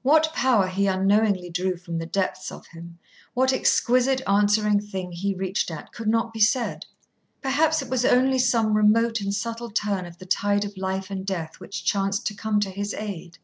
[0.00, 2.98] What power he unknowingly drew from the depths of him,
[3.34, 6.86] what exquisite answering thing he reached at, could not be said.
[7.42, 11.26] Perhaps it was only some remote and subtle turn of the tide of life and
[11.26, 13.36] death which chanced to come to his aid.